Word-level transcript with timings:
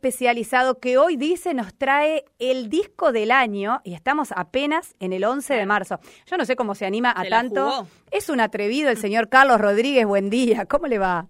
especializado 0.00 0.78
que 0.78 0.96
hoy 0.96 1.18
dice 1.18 1.52
nos 1.52 1.74
trae 1.74 2.24
el 2.38 2.70
disco 2.70 3.12
del 3.12 3.30
año 3.30 3.82
y 3.84 3.92
estamos 3.92 4.32
apenas 4.34 4.94
en 4.98 5.12
el 5.12 5.24
11 5.24 5.52
de 5.52 5.66
marzo. 5.66 6.00
Yo 6.24 6.38
no 6.38 6.46
sé 6.46 6.56
cómo 6.56 6.74
se 6.74 6.86
anima 6.86 7.12
a 7.14 7.26
tanto. 7.26 7.86
Es 8.10 8.30
un 8.30 8.40
atrevido 8.40 8.88
el 8.88 8.96
señor 8.96 9.28
Carlos 9.28 9.60
Rodríguez, 9.60 10.06
buen 10.06 10.30
día, 10.30 10.64
¿cómo 10.64 10.86
le 10.86 10.98
va? 10.98 11.26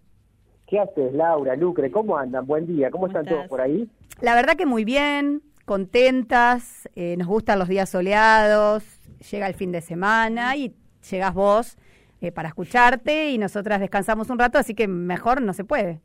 ¿Qué 0.68 0.78
haces, 0.78 1.12
Laura, 1.12 1.56
Lucre? 1.56 1.90
¿Cómo 1.90 2.16
andan? 2.16 2.46
Buen 2.46 2.64
día, 2.64 2.92
¿cómo, 2.92 3.08
están 3.08 3.26
todos 3.26 3.48
por 3.48 3.60
ahí? 3.60 3.90
La 4.20 4.36
verdad 4.36 4.54
que 4.54 4.66
muy 4.66 4.84
bien, 4.84 5.42
contentas, 5.64 6.88
eh, 6.94 7.16
nos 7.18 7.26
gustan 7.26 7.58
los 7.58 7.66
días 7.66 7.90
soleados, 7.90 8.84
llega 9.32 9.48
el 9.48 9.54
fin 9.54 9.72
de 9.72 9.80
semana 9.80 10.54
y 10.54 10.76
llegas 11.10 11.34
vos 11.34 11.76
eh, 12.20 12.30
para 12.30 12.46
escucharte 12.46 13.32
y 13.32 13.38
nosotras 13.38 13.80
descansamos 13.80 14.30
un 14.30 14.38
rato, 14.38 14.58
así 14.58 14.74
que 14.74 14.86
mejor 14.86 15.42
no 15.42 15.54
se 15.54 15.64
puede. 15.64 16.00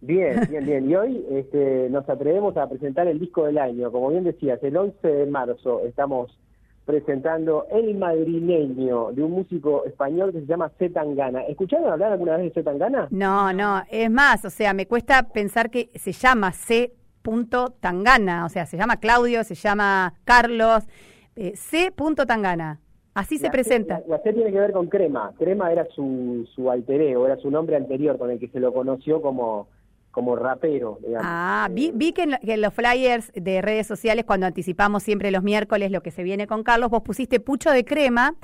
Bien, 0.00 0.40
bien, 0.50 0.64
bien. 0.64 0.90
Y 0.90 0.96
hoy 0.96 1.26
este, 1.30 1.88
nos 1.90 2.08
atrevemos 2.08 2.56
a 2.56 2.68
presentar 2.68 3.08
el 3.08 3.18
disco 3.18 3.46
del 3.46 3.58
año. 3.58 3.90
Como 3.90 4.10
bien 4.10 4.24
decías, 4.24 4.62
el 4.62 4.76
11 4.76 5.06
de 5.06 5.26
marzo 5.26 5.82
estamos 5.84 6.36
presentando 6.84 7.66
El 7.70 7.96
Madrileño, 7.98 9.12
de 9.12 9.22
un 9.22 9.32
músico 9.32 9.84
español 9.84 10.32
que 10.32 10.40
se 10.40 10.46
llama 10.46 10.70
Z 10.78 10.94
Tangana. 10.94 11.42
¿Escucharon 11.42 11.92
hablar 11.92 12.12
alguna 12.12 12.38
vez 12.38 12.46
de 12.46 12.62
Z 12.62 12.70
Tangana? 12.70 13.08
No, 13.10 13.52
no, 13.52 13.82
es 13.90 14.10
más, 14.10 14.42
o 14.46 14.50
sea, 14.50 14.72
me 14.72 14.86
cuesta 14.86 15.28
pensar 15.28 15.70
que 15.70 15.90
se 15.94 16.12
llama 16.12 16.52
C. 16.52 16.94
Tangana, 17.80 18.46
o 18.46 18.48
sea, 18.48 18.64
se 18.64 18.78
llama 18.78 18.96
Claudio, 18.96 19.44
se 19.44 19.54
llama 19.54 20.14
Carlos, 20.24 20.84
eh, 21.36 21.52
C. 21.56 21.92
Tangana. 22.26 22.80
Así 23.12 23.36
se 23.36 23.50
presenta. 23.50 24.00
la, 24.06 24.18
C 24.20 24.32
tiene 24.32 24.50
que 24.52 24.60
ver 24.60 24.72
con 24.72 24.86
Crema. 24.86 25.32
Crema 25.38 25.70
era 25.70 25.84
su, 25.94 26.48
su 26.54 26.70
alter 26.70 27.02
era 27.02 27.36
su 27.36 27.50
nombre 27.50 27.76
anterior 27.76 28.16
con 28.16 28.30
el 28.30 28.38
que 28.38 28.48
se 28.48 28.60
lo 28.60 28.72
conoció 28.72 29.20
como 29.20 29.66
como 30.10 30.36
rapero. 30.36 30.98
Ah, 31.20 31.68
vi, 31.70 31.92
vi 31.94 32.12
que, 32.12 32.22
en, 32.22 32.60
los 32.60 32.74
flyers 32.74 33.30
de 33.34 33.62
redes 33.62 33.86
sociales, 33.86 34.24
cuando 34.24 34.46
anticipamos 34.46 35.02
siempre 35.02 35.30
los 35.30 35.42
miércoles 35.42 35.90
lo 35.90 36.02
que 36.02 36.10
se 36.10 36.22
viene 36.22 36.46
con 36.46 36.62
Carlos, 36.62 36.90
vos 36.90 37.02
pusiste 37.02 37.40
pucho 37.40 37.70
de 37.70 37.84
crema 37.84 38.34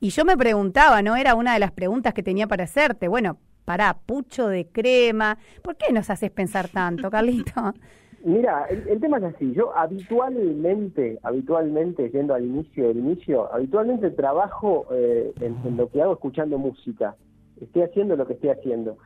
y 0.00 0.10
yo 0.10 0.24
me 0.24 0.36
preguntaba, 0.36 1.02
¿no? 1.02 1.16
Era 1.16 1.34
una 1.34 1.54
de 1.54 1.60
las 1.60 1.72
preguntas 1.72 2.14
que 2.14 2.22
tenía 2.22 2.46
para 2.46 2.64
hacerte. 2.64 3.08
Bueno, 3.08 3.38
pará, 3.64 3.98
pucho 4.06 4.48
de 4.48 4.66
crema. 4.66 5.38
¿Por 5.62 5.76
qué 5.76 5.92
nos 5.92 6.10
haces 6.10 6.30
pensar 6.30 6.68
tanto, 6.68 7.10
Carlito? 7.12 7.74
Mira, 8.22 8.66
el, 8.66 9.00
tema 9.00 9.18
es 9.18 9.24
así. 9.24 9.52
Yo 9.52 9.74
habitualmente, 9.76 11.18
habitualmente, 11.22 12.10
yendo 12.10 12.34
al 12.34 12.44
inicio 12.44 12.88
del 12.88 12.98
inicio, 12.98 13.52
habitualmente 13.52 14.10
trabajo 14.10 14.86
eh, 14.90 15.32
en 15.40 15.76
lo 15.76 15.88
que 15.88 16.02
hago 16.02 16.14
escuchando 16.14 16.58
música. 16.58 17.16
Estoy 17.60 17.82
haciendo 17.82 18.16
lo 18.16 18.26
que 18.26 18.34
estoy 18.34 18.50
haciendo. 18.50 18.98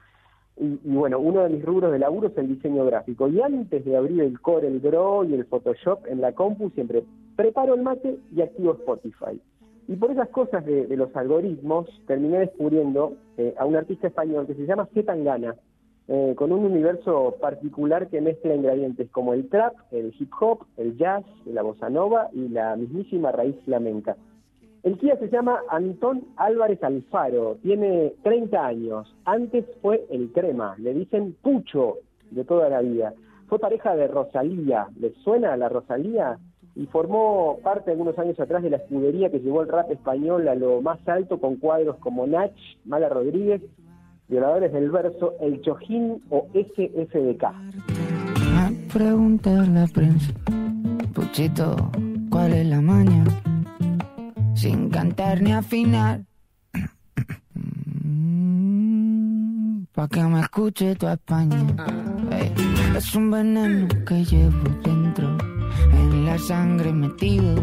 Y, 0.56 0.78
bueno, 0.84 1.18
uno 1.18 1.42
de 1.42 1.50
mis 1.50 1.64
rubros 1.64 1.90
de 1.92 1.98
laburo 1.98 2.28
es 2.28 2.38
el 2.38 2.48
diseño 2.48 2.84
gráfico. 2.84 3.28
Y 3.28 3.40
antes 3.40 3.84
de 3.84 3.96
abrir 3.96 4.20
el 4.20 4.40
Core, 4.40 4.68
el 4.68 4.80
Grow 4.80 5.24
y 5.24 5.34
el 5.34 5.44
Photoshop 5.46 6.06
en 6.06 6.20
la 6.20 6.32
compu, 6.32 6.70
siempre 6.70 7.04
preparo 7.36 7.74
el 7.74 7.82
mate 7.82 8.18
y 8.34 8.40
activo 8.40 8.72
Spotify. 8.72 9.40
Y 9.86 9.96
por 9.96 10.10
esas 10.10 10.28
cosas 10.30 10.64
de, 10.64 10.86
los 10.96 11.14
algoritmos, 11.14 11.88
terminé 12.06 12.38
descubriendo 12.38 13.14
eh, 13.36 13.54
a 13.58 13.66
un 13.66 13.76
artista 13.76 14.06
español 14.06 14.46
que 14.46 14.54
se 14.54 14.64
llama 14.64 14.88
Zetangana, 14.94 15.56
eh, 16.06 16.34
con 16.36 16.52
un 16.52 16.64
universo 16.64 17.36
particular 17.40 18.08
que 18.08 18.20
mezcla 18.20 18.54
ingredientes 18.54 19.10
como 19.10 19.34
el 19.34 19.48
trap, 19.48 19.74
el 19.90 20.14
hip 20.18 20.30
hop, 20.38 20.66
el 20.76 20.96
jazz, 20.96 21.24
la 21.46 21.62
bossa 21.62 21.88
nova 21.90 22.28
y 22.32 22.48
la 22.48 22.76
mismísima 22.76 23.32
raíz 23.32 23.56
flamenca. 23.64 24.16
El 24.84 24.98
Kia 24.98 25.16
se 25.16 25.30
llama 25.30 25.60
Antón 25.70 26.26
Álvarez 26.36 26.82
Alfaro, 26.84 27.56
tiene 27.62 28.12
30 28.22 28.66
años. 28.66 29.16
Antes 29.24 29.64
fue 29.80 30.04
el 30.10 30.30
crema, 30.30 30.74
le 30.76 30.92
dicen 30.92 31.34
Pucho 31.40 31.94
de 32.30 32.44
toda 32.44 32.68
la 32.68 32.82
vida. 32.82 33.14
Fue 33.48 33.58
pareja 33.58 33.96
de 33.96 34.08
Rosalía, 34.08 34.88
¿le 35.00 35.14
suena 35.24 35.54
a 35.54 35.56
la 35.56 35.70
Rosalía? 35.70 36.38
Y 36.76 36.84
formó 36.86 37.60
parte 37.62 37.92
algunos 37.92 38.18
años 38.18 38.38
atrás 38.38 38.62
de 38.62 38.68
la 38.68 38.76
escudería 38.76 39.30
que 39.30 39.40
llevó 39.40 39.62
el 39.62 39.68
rap 39.68 39.90
español 39.90 40.46
a 40.48 40.54
lo 40.54 40.82
más 40.82 40.98
alto 41.08 41.40
con 41.40 41.56
cuadros 41.56 41.96
como 41.96 42.26
Nach, 42.26 42.52
Mala 42.84 43.08
Rodríguez, 43.08 43.62
Violadores 44.28 44.70
del 44.70 44.90
Verso, 44.90 45.32
El 45.40 45.62
Chojín 45.62 46.22
o 46.28 46.46
SFDK. 46.52 47.46
Pregunta 48.92 49.50
la 49.50 49.86
prensa, 49.86 50.32
Puchito, 51.14 51.74
¿cuál 52.30 52.52
es 52.52 52.66
la 52.66 52.80
maña? 52.82 53.24
Sin 54.54 54.88
cantar 54.90 55.42
ni 55.42 55.52
afinar. 55.52 56.20
Pa' 59.92 60.08
que 60.08 60.22
me 60.22 60.40
escuche 60.40 60.94
tu 60.96 61.06
España. 61.06 61.58
es 62.96 63.14
un 63.14 63.30
veneno 63.30 63.88
que 64.06 64.24
llevo 64.24 64.68
dentro, 64.82 65.36
en 65.92 66.24
la 66.26 66.38
sangre 66.38 66.92
metido, 66.92 67.54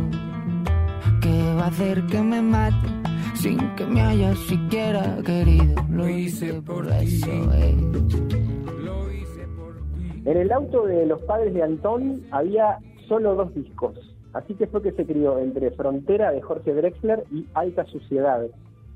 que 1.21 1.53
va 1.55 1.65
a 1.65 1.67
hacer 1.67 2.05
que 2.07 2.21
me 2.21 2.41
mate 2.41 2.89
sin 3.35 3.57
que 3.75 3.85
me 3.85 4.01
haya 4.01 4.35
siquiera 4.35 5.17
querido. 5.25 5.75
Lo 5.89 6.07
hice 6.07 6.61
por 6.61 6.87
eso. 6.87 7.31
En 10.23 10.37
el 10.37 10.51
auto 10.51 10.85
de 10.85 11.05
los 11.07 11.21
padres 11.23 11.53
de 11.53 11.63
Antón 11.63 12.21
había 12.31 12.77
solo 13.07 13.35
dos 13.35 13.53
discos 13.55 14.10
Así 14.33 14.53
que 14.55 14.67
fue 14.67 14.81
que 14.81 14.91
se 14.93 15.05
crió 15.05 15.39
entre 15.39 15.71
Frontera 15.71 16.31
de 16.31 16.41
Jorge 16.41 16.73
Drexler 16.73 17.25
y 17.31 17.45
Alta 17.53 17.85
Suciedad 17.85 18.47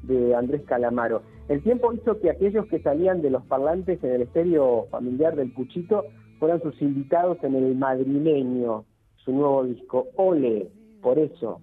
de 0.03 0.35
Andrés 0.35 0.62
Calamaro. 0.66 1.23
El 1.50 1.62
tiempo 1.62 1.94
hizo 1.94 2.19
que 2.19 2.29
aquellos 2.29 2.66
que 2.68 2.81
salían 2.81 3.22
de 3.22 3.29
los 3.29 3.44
parlantes 3.46 4.03
en 4.03 4.12
el 4.12 4.22
estéreo 4.23 4.88
familiar 4.90 5.35
del 5.35 5.51
Puchito 5.51 6.06
fueran 6.40 6.62
sus 6.62 6.79
invitados 6.81 7.38
en 7.44 7.56
el 7.56 7.75
madrileño, 7.75 8.85
su 9.18 9.31
nuevo 9.31 9.63
disco. 9.63 10.07
Ole, 10.16 10.69
por 11.01 11.19
eso 11.19 11.59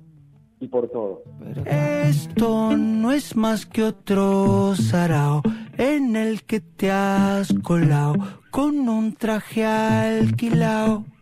y 0.60 0.69
por 0.69 0.89
todo. 0.89 1.22
Esto 1.65 2.77
no 2.77 3.10
es 3.12 3.37
más 3.37 3.66
que 3.66 3.83
otro 3.83 4.75
sarao 4.77 5.43
en 5.78 6.15
el 6.15 6.43
que 6.44 6.60
te 6.60 6.91
has 6.91 7.53
colado 7.62 8.15
con 8.50 8.89
un 8.89 9.15
traje 9.15 9.65
alquilado 9.65 11.04
ni 11.04 11.22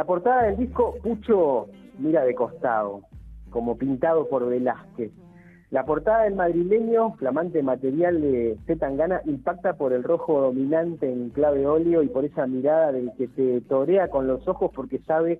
la 0.00 0.06
portada 0.06 0.44
del 0.44 0.56
disco, 0.56 0.94
Pucho 1.02 1.66
mira 1.98 2.24
de 2.24 2.34
costado, 2.34 3.02
como 3.50 3.76
pintado 3.76 4.26
por 4.30 4.48
Velázquez. 4.48 5.12
La 5.70 5.84
portada 5.84 6.22
del 6.22 6.36
madrileño, 6.36 7.12
flamante 7.18 7.62
material 7.62 8.18
de 8.18 8.76
Tangana, 8.78 9.20
impacta 9.26 9.74
por 9.74 9.92
el 9.92 10.02
rojo 10.02 10.40
dominante 10.40 11.12
en 11.12 11.28
clave 11.28 11.66
óleo 11.66 12.02
y 12.02 12.08
por 12.08 12.24
esa 12.24 12.46
mirada 12.46 12.92
del 12.92 13.12
que 13.18 13.28
te 13.28 13.60
torea 13.60 14.08
con 14.08 14.26
los 14.26 14.48
ojos 14.48 14.70
porque 14.74 15.00
sabe 15.00 15.38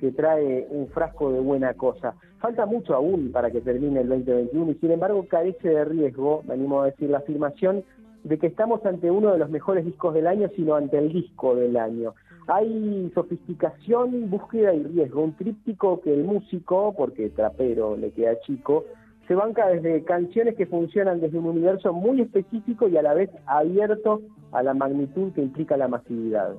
que 0.00 0.10
trae 0.10 0.66
un 0.70 0.88
frasco 0.88 1.30
de 1.30 1.38
buena 1.38 1.74
cosa. 1.74 2.16
Falta 2.40 2.66
mucho 2.66 2.96
aún 2.96 3.30
para 3.30 3.52
que 3.52 3.60
termine 3.60 4.00
el 4.00 4.08
2021 4.08 4.72
y 4.72 4.74
sin 4.74 4.90
embargo 4.90 5.24
carece 5.28 5.68
de 5.68 5.84
riesgo, 5.84 6.42
me 6.48 6.54
animo 6.54 6.82
a 6.82 6.86
decir 6.86 7.10
la 7.10 7.18
afirmación, 7.18 7.84
de 8.24 8.38
que 8.40 8.48
estamos 8.48 8.84
ante 8.84 9.08
uno 9.08 9.30
de 9.30 9.38
los 9.38 9.50
mejores 9.50 9.84
discos 9.84 10.14
del 10.14 10.26
año, 10.26 10.50
sino 10.56 10.74
ante 10.74 10.98
el 10.98 11.12
disco 11.12 11.54
del 11.54 11.76
año. 11.76 12.12
Hay 12.52 13.12
sofisticación, 13.14 14.28
búsqueda 14.28 14.74
y 14.74 14.82
riesgo, 14.82 15.22
un 15.22 15.36
tríptico 15.36 16.00
que 16.00 16.12
el 16.12 16.24
músico, 16.24 16.92
porque 16.96 17.30
trapero 17.30 17.96
le 17.96 18.10
queda 18.10 18.40
chico, 18.40 18.86
se 19.28 19.36
banca 19.36 19.68
desde 19.68 20.02
canciones 20.02 20.56
que 20.56 20.66
funcionan 20.66 21.20
desde 21.20 21.38
un 21.38 21.46
universo 21.46 21.92
muy 21.92 22.20
específico 22.20 22.88
y 22.88 22.96
a 22.96 23.02
la 23.02 23.14
vez 23.14 23.30
abierto 23.46 24.22
a 24.50 24.64
la 24.64 24.74
magnitud 24.74 25.32
que 25.32 25.42
implica 25.42 25.76
la 25.76 25.86
masividad. 25.86 26.56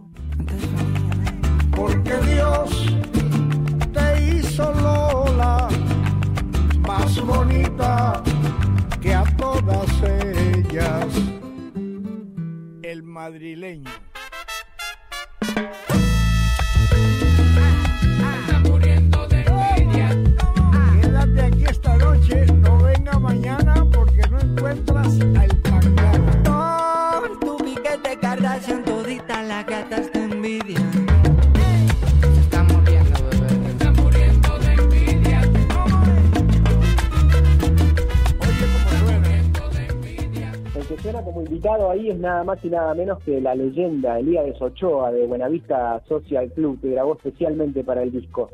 Porque 1.75 2.13
Dios 2.25 2.95
te 3.91 4.37
hizo 4.37 4.71
Lola 4.75 5.67
más 6.87 7.21
bonita 7.25 8.23
que 9.01 9.13
a 9.13 9.25
todas 9.37 10.03
ellas 10.03 11.33
el 12.81 13.03
madrileño. 13.03 14.10
Noche, 22.31 22.53
no 22.53 22.77
venga 22.83 23.19
mañana 23.19 23.85
porque 23.93 24.21
no 24.29 24.39
encuentras 24.39 25.19
al 25.21 25.57
pangano. 25.57 27.21
Con 27.21 27.39
tu 27.39 27.57
piquete 27.63 28.17
Kardashian 28.19 28.83
toditas 28.83 29.47
las 29.47 29.65
gatas 29.65 30.11
te 30.11 30.19
envidian. 30.23 30.91
Se 32.21 32.41
está 32.41 32.63
muriendo, 32.63 33.19
bebé. 33.29 33.69
Está 33.69 33.91
muriendo 33.91 34.59
de 34.59 34.73
envidia. 34.73 35.41
El 40.75 40.87
que 40.87 40.97
suena 40.97 41.21
como 41.23 41.41
invitado 41.41 41.91
ahí 41.91 42.09
es 42.09 42.17
nada 42.17 42.43
más 42.43 42.63
y 42.63 42.69
nada 42.69 42.93
menos 42.93 43.19
que 43.23 43.41
la 43.41 43.55
leyenda 43.55 44.19
Elías 44.19 44.61
Ochoa 44.61 45.11
de 45.11 45.27
Buenavista 45.27 46.01
Social 46.07 46.51
Club, 46.53 46.79
que 46.81 46.91
grabó 46.91 47.13
especialmente 47.13 47.83
para 47.83 48.03
el 48.03 48.11
disco. 48.11 48.49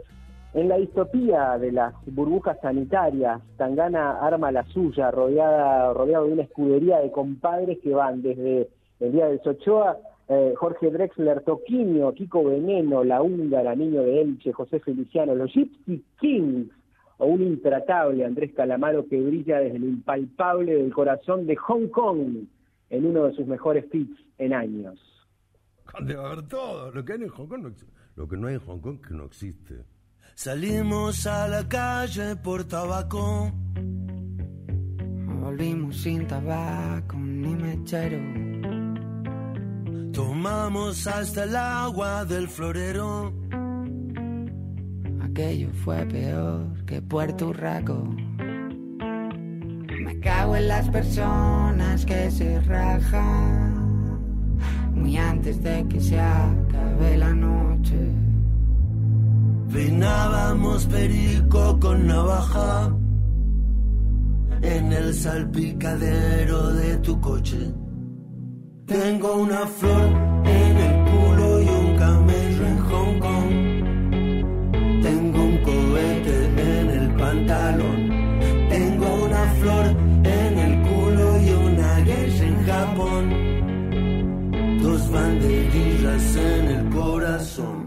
En 0.54 0.70
la 0.70 0.78
distopía 0.78 1.58
de 1.58 1.72
las 1.72 1.94
burbujas 2.06 2.58
sanitarias, 2.62 3.42
Tangana 3.58 4.20
arma 4.20 4.52
la 4.52 4.64
suya, 4.64 5.12
rodeada, 5.12 5.94
rodeado 5.94 6.26
de 6.26 6.34
una 6.34 6.44
escudería 6.44 7.00
de 7.00 7.12
compadres 7.12 7.80
que 7.84 7.94
van 7.94 8.22
desde 8.22 8.70
Elías 9.00 9.46
Ochoa, 9.46 9.98
eh, 10.30 10.54
Jorge 10.58 10.90
Drexler, 10.90 11.42
Toquinho, 11.42 12.14
Kiko 12.14 12.46
Veneno, 12.46 13.04
La 13.04 13.22
Húngara, 13.22 13.76
Niño 13.76 14.02
de 14.04 14.22
Elche, 14.22 14.52
José 14.52 14.80
Feliciano, 14.80 15.36
los 15.36 15.54
Gypsy 15.54 16.04
Kings, 16.20 16.72
o 17.18 17.26
un 17.26 17.42
intratable 17.42 18.26
Andrés 18.26 18.54
Calamaro 18.54 19.08
que 19.08 19.20
brilla 19.22 19.60
desde 19.60 19.80
lo 19.80 19.88
impalpable 19.88 20.76
del 20.76 20.94
corazón 20.94 21.48
de 21.48 21.56
Hong 21.56 21.88
Kong 21.88 22.46
en 22.90 23.06
uno 23.06 23.26
de 23.26 23.34
sus 23.34 23.48
mejores 23.48 23.86
fits 23.92 24.20
en 24.38 24.54
años. 24.54 25.00
Debe 26.02 26.20
haber 26.20 26.48
todo. 26.48 26.92
Lo 26.92 27.04
que 27.04 27.14
hay 27.14 27.24
en 27.24 27.30
Hong 27.30 27.48
Kong 27.48 27.62
no 27.62 27.70
existe. 27.70 27.94
Lo 28.16 28.28
que 28.28 28.38
no 28.38 28.48
hay 28.48 28.56
en 28.56 28.60
Hong 28.62 28.80
Kong 28.80 29.00
que 29.02 29.14
no 29.14 29.26
existe. 29.26 29.84
Salimos 30.40 31.26
a 31.26 31.48
la 31.48 31.68
calle 31.68 32.36
por 32.36 32.64
tabaco. 32.64 33.52
Volvimos 35.42 35.98
sin 36.04 36.28
tabaco 36.28 37.18
ni 37.18 37.56
mechero. 37.56 38.20
Tomamos 40.14 41.08
hasta 41.08 41.44
el 41.46 41.56
agua 41.56 42.24
del 42.26 42.48
florero. 42.48 43.34
Aquello 45.24 45.70
fue 45.84 46.06
peor 46.06 46.86
que 46.86 47.02
Puerto 47.02 47.52
Rico. 47.52 48.04
Me 50.04 50.20
cago 50.20 50.56
en 50.56 50.68
las 50.68 50.88
personas 50.90 52.06
que 52.06 52.30
se 52.30 52.60
rajan. 52.62 54.20
Muy 54.94 55.18
antes 55.18 55.64
de 55.64 55.84
que 55.88 56.00
se 56.00 56.20
acabe 56.20 57.18
la 57.18 57.34
noche. 57.34 58.37
Peinábamos 59.72 60.86
perico 60.86 61.78
con 61.80 62.08
navaja 62.08 62.90
en 64.62 64.94
el 64.94 65.14
salpicadero 65.14 66.74
de 66.74 66.98
tu 66.98 67.20
coche. 67.20 67.74
Tengo 68.86 69.36
una 69.36 69.68
flor 69.68 70.10
en 70.46 70.78
el 70.78 71.12
culo 71.12 71.62
y 71.62 71.68
un 71.68 71.98
camello 71.98 72.66
en 72.66 72.78
Hong 72.80 73.20
Kong. 73.20 73.52
Tengo 75.04 75.44
un 75.44 75.58
cohete 75.58 76.46
en 76.46 76.90
el 76.90 77.16
pantalón. 77.16 78.10
Tengo 78.70 79.26
una 79.26 79.46
flor 79.60 79.86
en 80.24 80.60
el 80.60 80.82
culo 80.88 81.42
y 81.42 81.50
una 81.52 81.96
geisha 82.06 82.46
en 82.46 82.66
Japón. 82.66 83.24
Dos 84.82 85.12
banderillas 85.12 86.36
en 86.38 86.68
el 86.70 86.90
corazón. 86.90 87.87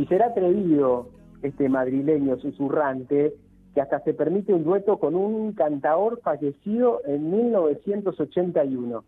Si 0.00 0.06
será 0.06 0.28
atrevido 0.28 1.10
este 1.42 1.68
madrileño 1.68 2.38
susurrante 2.38 3.34
que 3.74 3.82
hasta 3.82 4.00
se 4.00 4.14
permite 4.14 4.54
un 4.54 4.64
dueto 4.64 4.98
con 4.98 5.14
un 5.14 5.52
cantaor 5.52 6.22
fallecido 6.22 7.02
en 7.04 7.30
1981. 7.30 9.04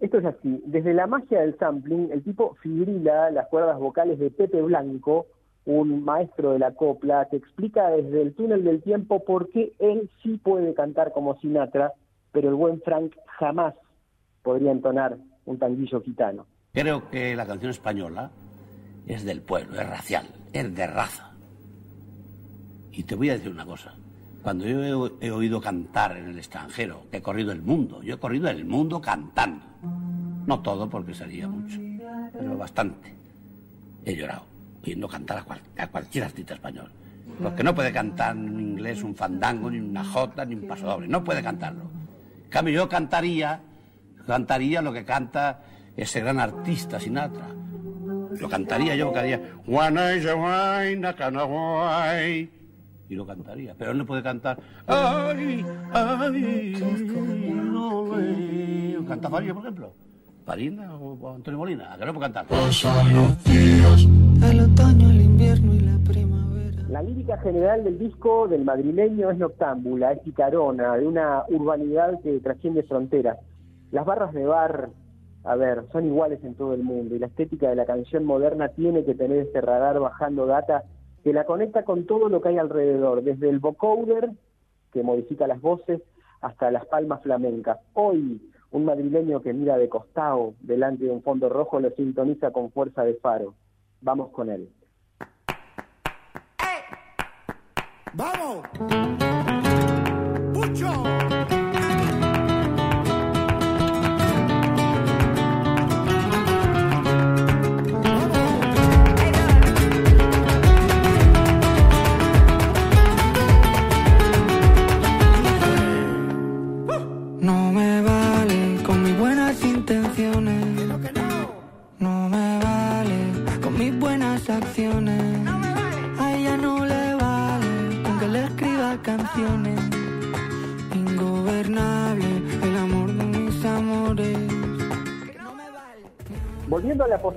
Esto 0.00 0.18
es 0.18 0.24
así, 0.24 0.60
desde 0.66 0.94
la 0.94 1.06
magia 1.06 1.42
del 1.42 1.56
sampling, 1.60 2.10
el 2.10 2.24
tipo 2.24 2.56
fibrila 2.60 3.30
las 3.30 3.46
cuerdas 3.50 3.78
vocales 3.78 4.18
de 4.18 4.32
Pepe 4.32 4.60
Blanco, 4.62 5.26
un 5.64 6.04
maestro 6.04 6.54
de 6.54 6.58
la 6.58 6.74
copla, 6.74 7.28
que 7.30 7.36
explica 7.36 7.90
desde 7.90 8.20
el 8.20 8.34
túnel 8.34 8.64
del 8.64 8.82
tiempo 8.82 9.24
por 9.24 9.48
qué 9.48 9.74
él 9.78 10.10
sí 10.24 10.40
puede 10.42 10.74
cantar 10.74 11.12
como 11.12 11.38
Sinatra, 11.38 11.92
pero 12.32 12.48
el 12.48 12.56
buen 12.56 12.80
Frank 12.80 13.14
jamás 13.38 13.76
podría 14.42 14.72
entonar 14.72 15.18
un 15.44 15.60
tanguillo 15.60 16.00
gitano. 16.00 16.46
Creo 16.72 17.08
que 17.10 17.36
la 17.36 17.46
canción 17.46 17.70
española 17.70 18.32
es 19.06 19.24
del 19.24 19.40
pueblo, 19.42 19.80
es 19.80 19.88
racial, 19.88 20.26
es 20.52 20.74
de 20.74 20.86
raza. 20.86 21.30
Y 22.92 23.04
te 23.04 23.14
voy 23.14 23.30
a 23.30 23.34
decir 23.34 23.50
una 23.50 23.64
cosa. 23.64 23.94
Cuando 24.42 24.66
yo 24.66 24.82
he, 25.20 25.30
oído 25.30 25.60
cantar 25.60 26.16
en 26.16 26.28
el 26.28 26.38
extranjero, 26.38 27.06
he 27.12 27.20
corrido 27.22 27.52
el 27.52 27.62
mundo, 27.62 28.02
yo 28.02 28.14
he 28.14 28.18
corrido 28.18 28.48
el 28.48 28.64
mundo 28.64 29.00
cantando. 29.00 29.64
No 30.46 30.60
todo 30.60 30.90
porque 30.90 31.14
sería 31.14 31.46
mucho, 31.46 31.78
pero 32.32 32.56
bastante. 32.58 33.14
He 34.04 34.16
llorado 34.16 34.44
oyendo 34.82 35.06
cantar 35.08 35.38
a, 35.38 35.44
cual- 35.44 35.60
a 35.78 35.86
cualquier 35.86 36.24
artista 36.24 36.54
español. 36.54 36.90
Porque 37.40 37.62
no 37.62 37.72
puede 37.74 37.92
cantar 37.92 38.36
en 38.36 38.58
inglés 38.60 39.02
un 39.04 39.14
fandango, 39.14 39.70
ni 39.70 39.78
una 39.78 40.04
jota, 40.04 40.44
ni 40.44 40.56
un 40.56 40.66
paso 40.66 40.86
doble. 40.86 41.06
No 41.06 41.22
puede 41.22 41.40
cantarlo. 41.42 41.84
En 42.44 42.50
cambio, 42.50 42.74
yo 42.74 42.88
cantaría, 42.88 43.60
cantaría 44.26 44.82
lo 44.82 44.92
que 44.92 45.04
canta 45.04 45.62
ese 45.96 46.20
gran 46.20 46.40
artista 46.40 46.98
Sinatra. 46.98 47.46
Lo 48.40 48.48
cantaría 48.48 48.96
yo, 48.96 49.12
cantaría 49.12 49.40
Juana 49.66 50.14
y 53.08 53.14
lo 53.14 53.26
cantaría, 53.26 53.74
pero 53.76 53.90
él 53.90 53.98
no 53.98 54.06
puede 54.06 54.22
cantar 54.22 54.58
Ay, 54.86 55.64
ay, 55.92 56.74
no. 57.54 58.08
¿Canta 59.06 59.28
Faria, 59.28 59.52
por 59.52 59.62
ejemplo? 59.62 59.92
Farina 60.44 60.96
o 60.96 61.34
Antonio 61.34 61.58
Molina, 61.58 61.92
¿a 61.92 61.98
que 61.98 62.06
no 62.06 62.14
puede 62.14 62.32
cantar? 62.32 62.46
El 64.42 64.60
otoño, 64.60 65.10
el 65.10 65.20
invierno 65.20 65.74
y 65.74 65.80
la 65.80 65.98
primavera. 65.98 66.82
La 66.88 67.02
lírica 67.02 67.38
general 67.38 67.84
del 67.84 67.98
disco 67.98 68.48
del 68.48 68.64
madrileño 68.64 69.30
es 69.30 69.38
noctámbula, 69.38 70.12
es 70.12 70.20
picarona, 70.20 70.96
de 70.96 71.06
una 71.06 71.44
urbanidad 71.48 72.20
que 72.22 72.40
trasciende 72.40 72.82
fronteras. 72.82 73.38
Las 73.92 74.04
barras 74.04 74.32
de 74.32 74.44
bar, 74.44 74.88
a 75.44 75.56
ver, 75.56 75.84
son 75.92 76.06
iguales 76.06 76.42
en 76.44 76.54
todo 76.54 76.74
el 76.74 76.82
mundo 76.82 77.16
y 77.16 77.18
la 77.18 77.26
estética 77.26 77.68
de 77.68 77.76
la 77.76 77.86
canción 77.86 78.24
moderna 78.24 78.68
tiene 78.68 79.04
que 79.04 79.14
tener 79.14 79.38
este 79.38 79.60
radar 79.60 79.98
bajando 79.98 80.46
data 80.46 80.84
que 81.24 81.32
la 81.32 81.44
conecta 81.44 81.84
con 81.84 82.06
todo 82.06 82.28
lo 82.28 82.40
que 82.40 82.50
hay 82.50 82.58
alrededor, 82.58 83.22
desde 83.22 83.48
el 83.48 83.58
vocoder, 83.58 84.30
que 84.92 85.02
modifica 85.02 85.46
las 85.46 85.60
voces, 85.60 86.00
hasta 86.40 86.70
las 86.70 86.86
palmas 86.86 87.22
flamencas. 87.22 87.78
Hoy, 87.94 88.40
un 88.72 88.84
madrileño 88.84 89.40
que 89.40 89.52
mira 89.52 89.76
de 89.78 89.88
costado 89.88 90.54
delante 90.60 91.04
de 91.04 91.10
un 91.10 91.22
fondo 91.22 91.48
rojo 91.48 91.78
lo 91.80 91.90
sintoniza 91.90 92.50
con 92.50 92.70
fuerza 92.70 93.04
de 93.04 93.14
faro. 93.14 93.54
Vamos 94.00 94.30
con 94.30 94.50
él. 94.50 94.68
¡Vamos! 98.14 98.66
¡Pucho! 100.52 101.21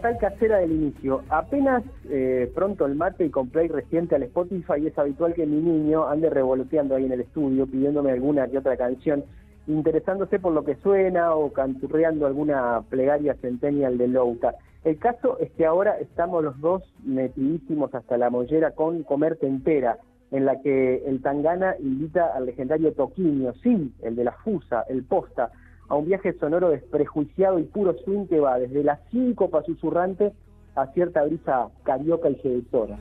Postal 0.06 0.30
casera 0.30 0.58
del 0.60 0.72
inicio, 0.72 1.24
apenas 1.30 1.84
eh, 2.08 2.52
pronto 2.54 2.86
el 2.86 2.94
mate 2.94 3.26
y 3.26 3.32
con 3.32 3.50
play 3.50 3.68
reciente 3.68 4.14
al 4.14 4.22
Spotify 4.22 4.86
es 4.86 4.96
habitual 5.00 5.34
que 5.34 5.48
mi 5.48 5.60
niño 5.60 6.08
ande 6.08 6.30
revoloteando 6.30 6.94
ahí 6.94 7.06
en 7.06 7.14
el 7.14 7.22
estudio 7.22 7.66
pidiéndome 7.66 8.12
alguna 8.12 8.48
que 8.48 8.60
otra 8.60 8.78
canción, 8.78 9.24
interesándose 9.66 10.38
por 10.38 10.54
lo 10.54 10.64
que 10.64 10.76
suena 10.76 11.34
o 11.34 11.52
canturreando 11.52 12.28
alguna 12.28 12.84
plegaria 12.88 13.34
centennial 13.42 13.98
de 13.98 14.08
Louta. 14.10 14.54
El 14.84 15.00
caso 15.00 15.40
es 15.40 15.50
que 15.54 15.66
ahora 15.66 15.98
estamos 15.98 16.44
los 16.44 16.62
dos 16.62 16.84
metidísimos 17.04 17.92
hasta 17.96 18.16
la 18.20 18.30
mollera 18.30 18.76
con 18.76 19.02
Comerte 19.02 19.48
Entera, 19.48 19.98
en 20.30 20.46
la 20.46 20.62
que 20.62 20.98
el 21.08 21.24
Tangana 21.24 21.78
invita 21.80 22.28
al 22.36 22.46
legendario 22.46 22.94
Toquinho, 22.94 23.54
sí, 23.64 23.92
el 24.04 24.16
de 24.16 24.24
la 24.24 24.34
Fusa, 24.34 24.84
el 24.88 25.04
Posta, 25.04 25.50
a 25.88 25.96
un 25.96 26.06
viaje 26.06 26.34
sonoro 26.40 26.70
desprejuiciado 26.70 27.60
y 27.60 27.64
puro 27.64 27.96
swing 28.04 28.28
que 28.28 28.40
va 28.40 28.60
desde 28.60 28.84
la 28.84 29.00
síncopa 29.12 29.64
susurrante 29.64 30.34
a 30.76 30.88
cierta 30.88 31.24
brisa 31.24 31.70
carioca 31.84 32.30
y 32.30 32.36
seductora. 32.36 32.98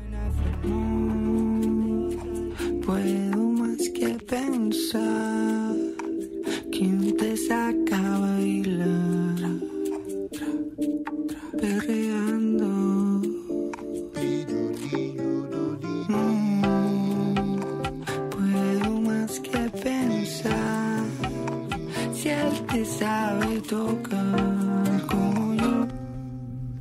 Sabe 22.98 23.60
tocar 23.60 25.06
como 25.10 25.54
yo, 25.54 25.86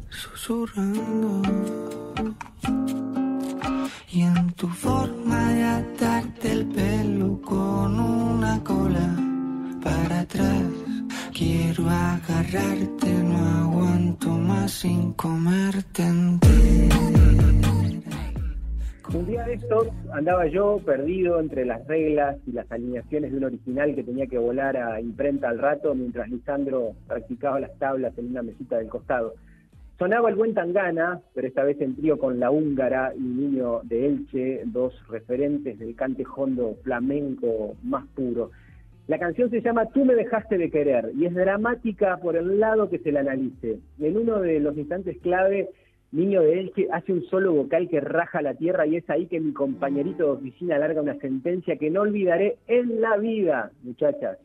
susurrando. 0.09 1.41
Y 4.11 4.21
en 4.21 4.51
tu 4.53 4.67
forma 4.67 5.49
de 5.49 5.63
atarte 5.63 6.51
el 6.51 6.65
pelo 6.67 7.41
con 7.41 7.99
una 7.99 8.63
cola 8.63 9.09
para 9.83 10.19
atrás. 10.19 10.63
Quiero 11.33 11.89
agarrarte, 11.89 13.12
andaba 20.13 20.45
yo 20.45 20.79
perdido 20.85 21.39
entre 21.39 21.65
las 21.65 21.85
reglas 21.87 22.37
y 22.45 22.51
las 22.51 22.71
alineaciones 22.71 23.31
de 23.31 23.37
un 23.37 23.45
original 23.45 23.95
que 23.95 24.03
tenía 24.03 24.27
que 24.27 24.37
volar 24.37 24.77
a 24.77 25.01
imprenta 25.01 25.49
al 25.49 25.57
rato 25.57 25.95
mientras 25.95 26.29
Lisandro 26.29 26.93
practicaba 27.07 27.59
las 27.59 27.77
tablas 27.79 28.15
en 28.17 28.27
una 28.27 28.43
mesita 28.43 28.77
del 28.77 28.89
costado. 28.89 29.33
Sonaba 29.97 30.29
el 30.29 30.35
buen 30.35 30.53
Tangana, 30.53 31.19
pero 31.33 31.47
esta 31.47 31.63
vez 31.63 31.81
en 31.81 31.95
trío 31.95 32.19
con 32.19 32.39
la 32.39 32.51
húngara 32.51 33.13
y 33.15 33.21
Niño 33.21 33.81
de 33.83 34.07
Elche, 34.07 34.61
dos 34.65 34.93
referentes 35.07 35.79
del 35.79 35.95
cante 35.95 36.23
hondo 36.35 36.75
flamenco 36.83 37.75
más 37.83 38.05
puro. 38.15 38.51
La 39.07 39.17
canción 39.19 39.49
se 39.49 39.61
llama 39.61 39.87
Tú 39.87 40.05
me 40.05 40.15
dejaste 40.15 40.57
de 40.57 40.69
querer 40.69 41.11
y 41.17 41.25
es 41.25 41.33
dramática 41.33 42.17
por 42.17 42.35
el 42.35 42.59
lado 42.59 42.89
que 42.89 42.99
se 42.99 43.11
la 43.11 43.21
analice. 43.21 43.79
En 43.99 44.17
uno 44.17 44.39
de 44.39 44.59
los 44.59 44.77
instantes 44.77 45.17
clave, 45.21 45.69
Niño 46.13 46.43
de 46.43 46.59
Elche 46.59 46.87
hace 46.91 47.11
un 47.11 47.23
solo 47.25 47.53
vocal 47.53 47.89
que 47.89 47.99
raja 47.99 48.43
la 48.43 48.53
tierra 48.53 48.85
y 48.85 48.97
es 48.97 49.09
ahí 49.09 49.25
que 49.25 49.39
mi 49.39 49.51
compañerito 49.51 50.25
de 50.25 50.29
oficina 50.29 50.77
larga 50.77 51.01
una 51.01 51.15
sentencia 51.15 51.75
que 51.77 51.89
no 51.89 52.01
olvidaré 52.01 52.57
en 52.67 53.01
la 53.01 53.17
vida, 53.17 53.71
muchachas. 53.81 54.37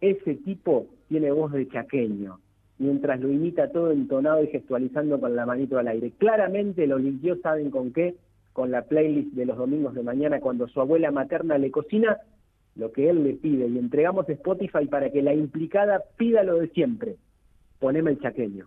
Ese 0.00 0.34
tipo 0.34 0.88
tiene 1.08 1.30
voz 1.30 1.52
de 1.52 1.68
chaqueño, 1.68 2.40
mientras 2.78 3.20
lo 3.20 3.30
imita 3.30 3.70
todo 3.70 3.92
entonado 3.92 4.42
y 4.42 4.48
gestualizando 4.48 5.20
con 5.20 5.36
la 5.36 5.46
manito 5.46 5.78
al 5.78 5.86
aire. 5.86 6.10
Claramente 6.18 6.88
lo 6.88 6.98
limpió, 6.98 7.36
¿saben 7.36 7.70
con 7.70 7.92
qué? 7.92 8.16
Con 8.52 8.72
la 8.72 8.82
playlist 8.82 9.34
de 9.34 9.46
los 9.46 9.56
domingos 9.56 9.94
de 9.94 10.02
mañana 10.02 10.40
cuando 10.40 10.66
su 10.66 10.80
abuela 10.80 11.12
materna 11.12 11.58
le 11.58 11.70
cocina 11.70 12.18
lo 12.74 12.90
que 12.90 13.08
él 13.08 13.22
le 13.22 13.34
pide 13.34 13.68
y 13.68 13.78
entregamos 13.78 14.28
Spotify 14.28 14.86
para 14.90 15.10
que 15.10 15.22
la 15.22 15.32
implicada 15.32 16.02
pida 16.16 16.42
lo 16.42 16.56
de 16.56 16.66
siempre. 16.70 17.18
Poneme 17.78 18.10
el 18.10 18.18
chaqueño. 18.18 18.66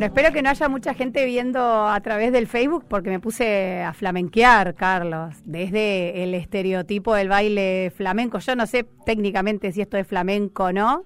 Bueno, 0.00 0.14
espero 0.14 0.32
que 0.32 0.40
no 0.40 0.48
haya 0.48 0.66
mucha 0.70 0.94
gente 0.94 1.26
viendo 1.26 1.60
a 1.86 2.00
través 2.00 2.32
del 2.32 2.46
Facebook 2.46 2.86
porque 2.88 3.10
me 3.10 3.20
puse 3.20 3.82
a 3.82 3.92
flamenquear, 3.92 4.74
Carlos, 4.74 5.36
desde 5.44 6.22
el 6.22 6.32
estereotipo 6.32 7.14
del 7.14 7.28
baile 7.28 7.92
flamenco. 7.94 8.38
Yo 8.38 8.56
no 8.56 8.66
sé 8.66 8.86
técnicamente 9.04 9.72
si 9.72 9.82
esto 9.82 9.98
es 9.98 10.06
flamenco 10.06 10.64
o 10.64 10.72
no, 10.72 11.04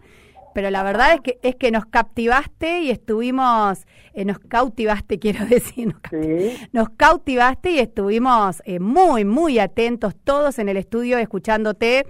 pero 0.54 0.70
la 0.70 0.84
verdad 0.84 1.14
es 1.14 1.20
que 1.22 1.40
es 1.42 1.56
que 1.56 1.72
nos 1.72 1.86
captivaste 1.86 2.82
y 2.82 2.90
estuvimos, 2.90 3.84
eh, 4.12 4.24
nos 4.24 4.38
cautivaste, 4.38 5.18
quiero 5.18 5.44
decir, 5.44 5.88
nos, 5.88 5.96
Sí. 6.08 6.56
nos 6.70 6.88
cautivaste 6.90 7.72
y 7.72 7.80
estuvimos 7.80 8.62
eh, 8.64 8.78
muy, 8.78 9.24
muy 9.24 9.58
atentos 9.58 10.14
todos 10.22 10.60
en 10.60 10.68
el 10.68 10.76
estudio 10.76 11.18
escuchándote, 11.18 12.06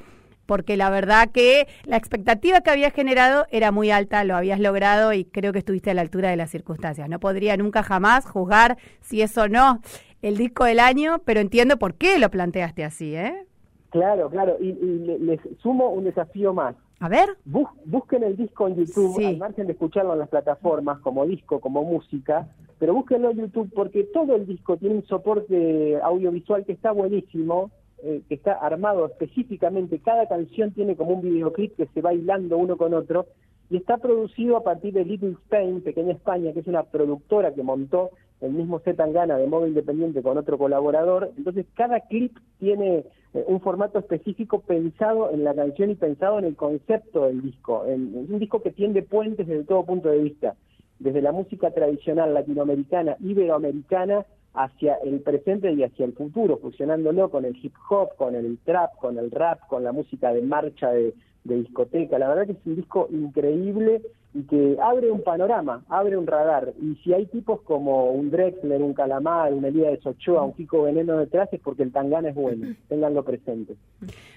porque 0.47 0.77
la 0.77 0.91
verdad 0.91 1.31
que 1.33 1.67
la 1.85 1.97
expectativa 1.97 2.61
que 2.61 2.71
habías 2.71 2.93
generado 2.93 3.47
era 3.51 3.73
muy 3.73 3.91
alta, 3.91 4.25
lo 4.25 4.37
habías 4.37 4.61
logrado 4.61 5.13
y 5.13 5.25
creo 5.25 5.53
que 5.53 5.59
estuviste 5.61 5.91
a 5.91 5.95
la 5.95 6.03
altura 6.03 6.31
de 6.31 6.37
las 6.37 6.51
circunstancias. 6.51 7.09
No 7.09 7.21
podría 7.21 7.57
nunca 7.57 7.83
jamás 7.83 8.27
juzgar 8.27 8.77
si 9.01 9.23
es 9.23 9.37
o 9.39 9.49
no 9.49 9.81
el 10.23 10.37
disco 10.37 10.65
del 10.65 10.81
año, 10.81 11.21
pero 11.25 11.41
entiendo 11.41 11.79
por 11.79 11.95
qué 11.95 12.19
lo 12.19 12.31
planteaste 12.31 12.85
así, 12.85 13.15
¿eh? 13.15 13.45
Claro, 13.91 14.29
claro. 14.31 14.57
Y, 14.61 14.71
y 14.71 14.99
le- 15.07 15.19
les 15.21 15.41
sumo 15.63 15.91
un 15.91 16.05
desafío 16.05 16.53
más. 16.53 16.75
A 17.01 17.09
ver. 17.09 17.29
Bus- 17.45 17.69
busquen 17.85 18.23
el 18.25 18.37
disco 18.37 18.67
en 18.67 18.77
YouTube, 18.77 19.17
Sí. 19.17 19.25
al 19.27 19.37
margen 19.37 19.67
de 19.67 19.73
escucharlo 19.73 20.15
en 20.15 20.21
las 20.21 20.29
plataformas 20.29 20.99
como 21.01 21.27
disco, 21.27 21.61
como 21.61 21.85
música, 21.85 22.49
pero 22.79 22.95
búsquenlo 22.95 23.31
en 23.31 23.39
YouTube 23.39 23.71
porque 23.75 24.05
todo 24.05 24.35
el 24.37 24.47
disco 24.47 24.77
tiene 24.79 24.97
un 24.97 25.07
soporte 25.07 25.99
audiovisual 26.03 26.65
que 26.65 26.73
está 26.73 26.93
buenísimo, 26.93 27.71
eh, 28.07 28.23
que 28.29 28.35
está 28.35 28.53
armado 28.53 29.07
específicamente, 29.07 29.99
cada 29.99 30.29
canción 30.29 30.73
tiene 30.73 30.95
como 30.95 31.13
un 31.13 31.23
videoclip 31.23 31.75
que 31.75 31.87
se 31.87 32.03
va 32.03 32.13
hilando 32.13 32.59
uno 32.59 32.77
con 32.77 32.93
otro 32.93 33.27
y 33.71 33.79
está 33.79 33.97
producido 33.97 34.59
a 34.59 34.63
partir 34.63 34.93
de 34.93 35.07
Little 35.07 35.31
Spain, 35.45 35.81
Pequeña 35.81 36.13
España, 36.13 36.53
que 36.53 36.61
es 36.61 36.67
una 36.67 36.83
productora 36.83 37.55
que 37.55 37.63
montó 37.63 38.11
el 38.43 38.53
mismo 38.53 38.79
Z 38.81 39.07
de 39.07 39.47
modo 39.47 39.67
independiente 39.67 40.23
con 40.23 40.37
otro 40.37 40.59
colaborador. 40.59 41.31
Entonces, 41.39 41.65
cada 41.75 42.01
clip 42.01 42.37
tiene 42.59 43.05
eh, 43.33 43.45
un 43.47 43.61
formato 43.63 43.99
específico 43.99 44.61
pensado 44.61 45.31
en 45.31 45.43
la 45.43 45.55
canción 45.55 45.89
y 45.89 45.95
pensado 45.95 46.39
en 46.39 46.45
el 46.45 46.57
concepto 46.57 47.25
del 47.25 47.41
disco. 47.41 47.87
Es 47.87 47.97
un 47.97 48.39
disco 48.39 48.61
que 48.61 48.71
tiende 48.71 49.03
puentes 49.03 49.47
desde 49.47 49.65
todo 49.65 49.87
punto 49.87 50.11
de 50.11 50.19
vista, 50.19 50.57
desde 50.99 51.23
la 51.23 51.33
música 51.33 51.71
tradicional 51.71 52.35
latinoamericana, 52.35 53.17
iberoamericana, 53.21 54.27
hacia 54.55 54.95
el 55.05 55.21
presente 55.21 55.73
y 55.73 55.83
hacia 55.83 56.07
el 56.07 56.13
futuro, 56.13 56.59
fusionándolo 56.59 57.29
con 57.29 57.45
el 57.45 57.57
hip 57.61 57.75
hop, 57.91 58.15
con 58.17 58.35
el 58.35 58.59
trap, 58.65 58.97
con 58.97 59.19
el 59.19 59.31
rap, 59.31 59.67
con 59.69 59.85
la 59.85 59.93
música 59.93 60.33
de 60.33 60.43
marcha 60.43 60.91
de, 60.91 61.13
de 61.45 61.57
discoteca. 61.57 62.19
La 62.19 62.29
verdad 62.29 62.47
que 62.47 62.53
es 62.53 62.67
un 62.67 62.77
disco 62.77 63.09
increíble 63.11 64.01
y 64.33 64.43
que 64.45 64.77
abre 64.83 65.13
un 65.13 65.23
panorama, 65.23 65.85
abre 65.89 66.17
un 66.17 66.27
radar. 66.27 66.73
Y 66.81 66.97
si 67.03 67.13
hay 67.15 67.27
tipos 67.27 67.63
como 67.63 68.11
un 68.11 68.31
Drexler, 68.31 68.83
un 68.83 68.93
Calamar, 68.93 69.53
un 69.53 69.65
Elías 69.65 70.05
Ochoa, 70.05 70.43
un 70.43 70.53
Kiko 70.55 70.83
Veneno 70.83 71.19
detrás, 71.19 71.49
es 71.53 71.61
porque 71.61 71.85
el 71.85 71.93
Tangana 71.93 72.31
es 72.31 72.35
bueno. 72.35 72.75
Ténganlo 72.89 73.25
presente. 73.25 73.77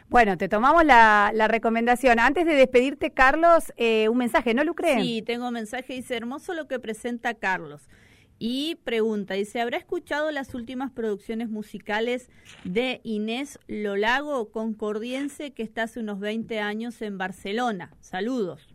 Bueno, 0.10 0.38
te 0.38 0.50
tomamos 0.50 0.86
la, 0.86 1.32
la 1.34 1.48
recomendación. 1.48 2.20
Antes 2.20 2.46
de 2.46 2.54
despedirte, 2.54 3.10
Carlos, 3.10 3.74
eh, 3.76 4.08
un 4.08 4.18
mensaje, 4.18 4.54
¿no, 4.54 4.64
Lucre? 4.64 5.02
Sí, 5.02 5.24
tengo 5.24 5.50
mensaje, 5.50 5.94
dice, 5.94 6.16
hermoso 6.16 6.54
lo 6.54 6.68
que 6.68 6.80
presenta 6.80 7.34
Carlos. 7.34 7.88
Y 8.40 8.76
pregunta, 8.84 9.34
dice, 9.34 9.62
¿habrá 9.62 9.78
escuchado 9.78 10.32
las 10.32 10.54
últimas 10.54 10.92
producciones 10.92 11.50
musicales 11.50 12.30
de 12.64 13.02
Inés 13.04 13.60
Lolago, 13.68 14.52
concordiense, 14.52 15.52
que 15.52 15.64
está 15.64 15.84
hace 15.84 16.00
unos 16.00 16.20
20 16.20 16.60
años 16.60 17.02
en 17.02 17.18
Barcelona? 17.18 17.92
Saludos. 18.00 18.68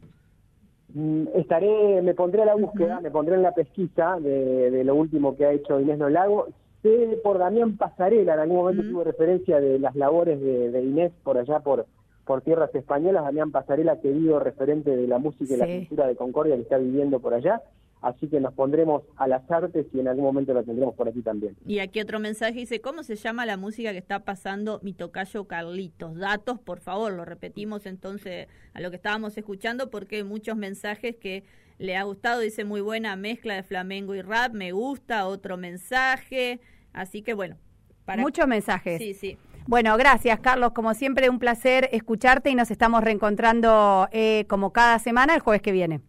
Mm, 0.94 1.28
Estaré, 1.34 2.02
me 2.02 2.14
pondré 2.14 2.42
a 2.42 2.46
la 2.46 2.54
búsqueda, 2.56 3.00
me 3.00 3.10
pondré 3.10 3.36
en 3.36 3.42
la 3.42 3.54
pesquisa 3.54 4.18
de, 4.20 4.70
de 4.70 4.84
lo 4.84 4.96
último 4.96 5.36
que 5.36 5.46
ha 5.46 5.52
hecho 5.52 5.80
Inés 5.80 5.98
Nolago. 5.98 6.48
Sé 6.82 7.20
por 7.22 7.38
Damián 7.38 7.76
Pasarela, 7.76 8.34
en 8.34 8.40
algún 8.40 8.56
momento 8.56 8.82
tuve 8.82 9.04
referencia 9.04 9.60
de 9.60 9.78
las 9.78 9.94
labores 9.94 10.40
de, 10.40 10.72
de 10.72 10.82
Inés 10.82 11.12
por 11.22 11.38
allá 11.38 11.60
por, 11.60 11.86
por 12.24 12.42
tierras 12.42 12.74
españolas. 12.74 13.22
Damián 13.22 13.52
Pasarela, 13.52 14.00
querido 14.00 14.40
referente 14.40 14.96
de 14.96 15.06
la 15.06 15.18
música 15.18 15.54
y 15.54 15.56
la 15.56 15.66
cultura 15.66 16.08
de 16.08 16.16
Concordia 16.16 16.56
que 16.56 16.62
está 16.62 16.78
viviendo 16.78 17.20
por 17.20 17.34
allá. 17.34 17.62
Así 18.02 18.28
que 18.28 18.40
nos 18.40 18.52
pondremos 18.52 19.04
a 19.16 19.28
las 19.28 19.48
artes 19.48 19.86
y 19.94 20.00
en 20.00 20.08
algún 20.08 20.24
momento 20.24 20.52
la 20.52 20.64
tendremos 20.64 20.96
por 20.96 21.08
aquí 21.08 21.22
también. 21.22 21.56
Y 21.66 21.78
aquí 21.78 22.00
otro 22.00 22.18
mensaje 22.18 22.54
dice, 22.54 22.80
¿cómo 22.80 23.04
se 23.04 23.14
llama 23.14 23.46
la 23.46 23.56
música 23.56 23.92
que 23.92 23.98
está 23.98 24.24
pasando 24.24 24.80
mi 24.82 24.92
tocayo 24.92 25.44
Carlitos? 25.46 26.16
Datos, 26.16 26.58
por 26.58 26.80
favor, 26.80 27.12
lo 27.12 27.24
repetimos 27.24 27.86
entonces 27.86 28.48
a 28.74 28.80
lo 28.80 28.90
que 28.90 28.96
estábamos 28.96 29.38
escuchando 29.38 29.88
porque 29.88 30.16
hay 30.16 30.24
muchos 30.24 30.56
mensajes 30.56 31.14
que 31.14 31.44
le 31.78 31.96
ha 31.96 32.02
gustado, 32.02 32.40
dice 32.40 32.64
muy 32.64 32.80
buena 32.80 33.14
mezcla 33.14 33.54
de 33.54 33.62
flamenco 33.62 34.16
y 34.16 34.22
rap, 34.22 34.52
me 34.52 34.72
gusta, 34.72 35.26
otro 35.26 35.56
mensaje, 35.56 36.60
así 36.92 37.22
que 37.22 37.34
bueno. 37.34 37.56
Para... 38.04 38.20
Muchos 38.20 38.48
mensajes. 38.48 38.98
Sí, 38.98 39.14
sí. 39.14 39.38
Bueno, 39.68 39.96
gracias, 39.96 40.40
Carlos. 40.40 40.72
Como 40.72 40.92
siempre, 40.92 41.30
un 41.30 41.38
placer 41.38 41.88
escucharte 41.92 42.50
y 42.50 42.56
nos 42.56 42.72
estamos 42.72 43.04
reencontrando 43.04 44.08
eh, 44.10 44.44
como 44.48 44.72
cada 44.72 44.98
semana 44.98 45.36
el 45.36 45.40
jueves 45.40 45.62
que 45.62 45.70
viene. 45.70 46.00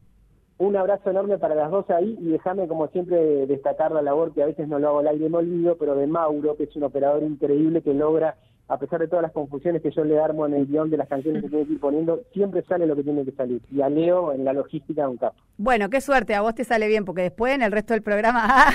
Un 0.64 0.78
abrazo 0.78 1.10
enorme 1.10 1.38
para 1.38 1.56
las 1.56 1.70
dos 1.72 1.90
ahí 1.90 2.18
y 2.22 2.30
déjame 2.30 2.70
como 2.70 2.88
siempre 2.88 3.46
destacar 3.48 3.92
la 3.92 4.02
labor 4.02 4.34
que 4.34 4.44
a 4.44 4.46
veces 4.46 4.66
no 4.70 4.80
lo 4.80 4.88
hago 4.88 5.00
al 5.00 5.10
aire, 5.10 5.30
no 5.30 5.40
olvido, 5.40 5.76
pero 5.78 5.94
de 5.94 6.08
Mauro, 6.08 6.56
que 6.56 6.64
es 6.64 6.76
un 6.78 6.84
operador 6.84 7.22
increíble 7.22 7.82
que 7.82 7.94
logra 7.94 8.38
a 8.70 8.78
pesar 8.78 9.02
de 9.02 9.10
todas 9.10 9.24
las 9.24 9.34
confusiones 9.34 9.82
que 9.82 9.92
yo 9.92 10.06
le 10.06 10.18
armo 10.22 10.46
en 10.46 10.54
el 10.54 10.66
guion 10.66 10.90
de 10.90 10.96
las 10.96 11.10
canciones 11.10 11.44
que 11.44 11.50
tiene 11.50 11.66
que 11.66 11.74
ir 11.74 11.80
poniendo, 11.82 12.22
siempre 12.32 12.64
sale 12.64 12.88
lo 12.88 12.96
que 12.96 13.04
tiene 13.04 13.26
que 13.26 13.34
salir. 13.34 13.62
Y 13.74 13.82
a 13.82 13.90
Leo 13.90 14.32
en 14.32 14.46
la 14.46 14.54
logística 14.54 15.10
un 15.10 15.18
capo. 15.18 15.36
Bueno, 15.58 15.90
qué 15.90 16.00
suerte, 16.00 16.34
a 16.34 16.40
vos 16.40 16.56
te 16.56 16.64
sale 16.64 16.88
bien, 16.88 17.04
porque 17.04 17.24
después 17.24 17.54
en 17.54 17.62
el 17.62 17.74
resto 17.74 17.94
del 17.94 18.02
programa... 18.02 18.68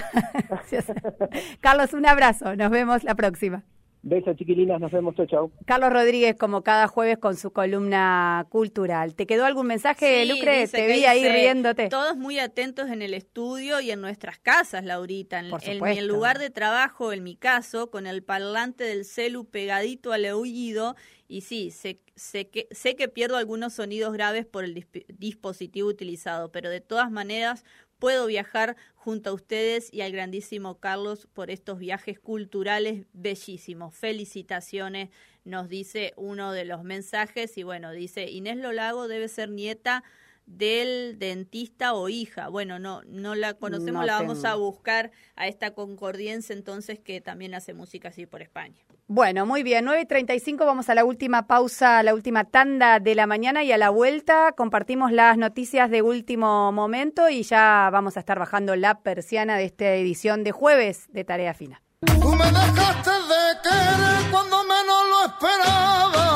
Carlos, 1.60 1.94
un 1.94 2.04
abrazo, 2.04 2.54
nos 2.54 2.70
vemos 2.70 3.02
la 3.02 3.14
próxima. 3.14 3.64
Besos, 4.02 4.36
chiquilinas, 4.36 4.80
nos 4.80 4.92
vemos, 4.92 5.14
chau, 5.16 5.26
chau. 5.26 5.52
Carlos 5.66 5.92
Rodríguez, 5.92 6.36
como 6.36 6.62
cada 6.62 6.86
jueves, 6.86 7.18
con 7.18 7.36
su 7.36 7.50
columna 7.52 8.46
cultural. 8.48 9.14
¿Te 9.14 9.26
quedó 9.26 9.44
algún 9.44 9.66
mensaje, 9.66 10.22
Sí, 10.22 10.28
Lucre? 10.28 10.68
Te 10.68 10.86
vi 10.86 11.04
ahí 11.04 11.20
dice, 11.22 11.32
riéndote. 11.32 11.88
Todos 11.88 12.16
muy 12.16 12.38
atentos 12.38 12.88
en 12.90 13.02
el 13.02 13.12
estudio 13.12 13.80
y 13.80 13.90
en 13.90 14.00
nuestras 14.00 14.38
casas, 14.38 14.84
Laurita. 14.84 15.40
En, 15.40 15.50
en 15.62 15.82
mi 15.82 16.00
lugar 16.02 16.38
de 16.38 16.50
trabajo, 16.50 17.12
en 17.12 17.24
mi 17.24 17.36
caso, 17.36 17.90
con 17.90 18.06
el 18.06 18.22
parlante 18.22 18.84
del 18.84 19.04
celu 19.04 19.44
pegadito 19.44 20.12
al 20.12 20.26
oído. 20.26 20.94
Y 21.26 21.42
sí, 21.42 21.70
sé, 21.70 22.00
sé, 22.14 22.48
que, 22.48 22.68
sé 22.70 22.96
que 22.96 23.08
pierdo 23.08 23.36
algunos 23.36 23.74
sonidos 23.74 24.12
graves 24.14 24.46
por 24.46 24.64
el 24.64 24.74
disp- 24.74 25.04
dispositivo 25.08 25.88
utilizado, 25.88 26.50
pero 26.52 26.70
de 26.70 26.80
todas 26.80 27.10
maneras 27.10 27.64
puedo 27.98 28.26
viajar 28.26 28.76
junto 28.94 29.30
a 29.30 29.32
ustedes 29.32 29.92
y 29.92 30.02
al 30.02 30.12
grandísimo 30.12 30.78
Carlos 30.78 31.28
por 31.32 31.50
estos 31.50 31.78
viajes 31.78 32.18
culturales 32.18 33.06
bellísimos. 33.12 33.94
Felicitaciones, 33.94 35.10
nos 35.44 35.68
dice 35.68 36.12
uno 36.16 36.52
de 36.52 36.64
los 36.64 36.84
mensajes 36.84 37.56
y 37.56 37.62
bueno, 37.62 37.92
dice 37.92 38.30
Inés 38.30 38.58
Lolago 38.58 39.08
debe 39.08 39.28
ser 39.28 39.50
nieta 39.50 40.04
del 40.48 41.18
dentista 41.18 41.94
o 41.94 42.08
hija. 42.08 42.48
Bueno, 42.48 42.78
no 42.78 43.02
no 43.06 43.34
la 43.34 43.54
conocemos, 43.54 44.00
No 44.00 44.06
la 44.06 44.14
vamos 44.18 44.42
tengo. 44.42 44.48
a 44.48 44.56
buscar 44.56 45.10
a 45.36 45.46
esta 45.46 45.72
concordiense 45.74 46.52
entonces 46.52 46.98
que 46.98 47.20
también 47.20 47.54
hace 47.54 47.74
música 47.74 48.08
así 48.08 48.26
por 48.26 48.42
España. 48.42 48.76
Bueno, 49.06 49.46
muy 49.46 49.62
bien, 49.62 49.86
9.35, 49.86 50.58
vamos 50.66 50.88
a 50.90 50.94
la 50.94 51.04
última 51.04 51.46
pausa, 51.46 51.98
a 51.98 52.02
la 52.02 52.12
última 52.14 52.44
tanda 52.44 52.98
de 53.00 53.14
la 53.14 53.26
mañana 53.26 53.62
y 53.64 53.72
a 53.72 53.78
la 53.78 53.88
vuelta 53.90 54.52
compartimos 54.56 55.12
las 55.12 55.38
noticias 55.38 55.90
de 55.90 56.02
último 56.02 56.72
momento 56.72 57.28
y 57.30 57.42
ya 57.42 57.88
vamos 57.90 58.16
a 58.16 58.20
estar 58.20 58.38
bajando 58.38 58.76
la 58.76 59.00
persiana 59.00 59.56
de 59.56 59.64
esta 59.64 59.94
edición 59.94 60.44
de 60.44 60.52
jueves 60.52 61.06
de 61.10 61.24
Tarea 61.24 61.54
Fina. 61.54 61.82
Tú 62.20 62.28
me 62.34 62.44
dejaste 62.44 63.10
de 63.10 63.60
querer 63.62 64.30
cuando 64.30 64.62
menos 64.64 65.02
lo 65.10 65.24
esperaba, 65.26 66.27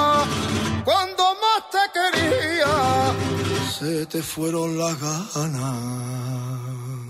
se 3.83 4.07
te 4.07 4.23
fueron 4.23 4.79
las 4.79 4.97
ganas. 5.01 5.75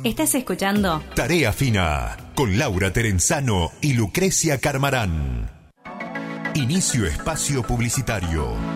Estás 0.05 0.35
escuchando 0.35 1.03
Tarea 1.15 1.53
Fina 1.53 2.17
con 2.35 2.59
Laura 2.59 2.91
Terenzano 2.91 3.71
y 3.83 3.93
Lucrecia 3.93 4.59
Carmarán. 4.59 5.51
Inicio 6.55 7.07
espacio 7.07 7.63
publicitario. 7.63 8.73